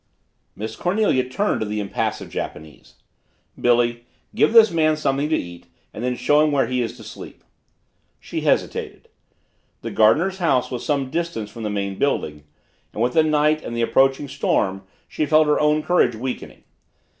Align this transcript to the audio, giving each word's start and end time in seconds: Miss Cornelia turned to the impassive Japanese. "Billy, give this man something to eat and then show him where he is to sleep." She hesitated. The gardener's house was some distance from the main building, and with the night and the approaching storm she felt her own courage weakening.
Miss 0.55 0.75
Cornelia 0.75 1.29
turned 1.29 1.59
to 1.59 1.65
the 1.67 1.79
impassive 1.79 2.31
Japanese. 2.31 2.95
"Billy, 3.59 4.05
give 4.33 4.51
this 4.51 4.71
man 4.71 4.97
something 4.97 5.29
to 5.29 5.35
eat 5.37 5.67
and 5.93 6.03
then 6.03 6.15
show 6.15 6.41
him 6.41 6.51
where 6.51 6.65
he 6.65 6.81
is 6.81 6.97
to 6.97 7.03
sleep." 7.03 7.43
She 8.19 8.41
hesitated. 8.41 9.09
The 9.83 9.91
gardener's 9.91 10.39
house 10.39 10.71
was 10.71 10.83
some 10.83 11.11
distance 11.11 11.51
from 11.51 11.61
the 11.61 11.69
main 11.69 11.99
building, 11.99 12.45
and 12.93 13.03
with 13.03 13.13
the 13.13 13.21
night 13.21 13.61
and 13.63 13.77
the 13.77 13.83
approaching 13.83 14.27
storm 14.27 14.87
she 15.07 15.27
felt 15.27 15.45
her 15.45 15.59
own 15.59 15.83
courage 15.83 16.15
weakening. 16.15 16.63